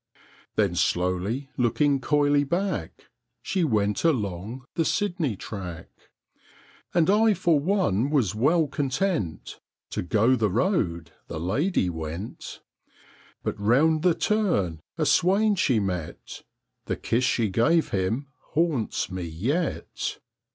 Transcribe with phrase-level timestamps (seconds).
[0.55, 3.05] Then slowly, looking coyly back,
[3.43, 5.91] She went along the Sydney track.
[6.91, 9.59] And I for one was well content
[9.91, 12.61] To go the road the lady went;
[13.43, 16.41] But round the turn a swain she met
[16.85, 18.25] The kiss she gave him
[18.55, 20.17] haunts me yet!